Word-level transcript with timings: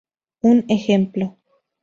Un 0.51 0.65
ejemplo. 0.67 1.37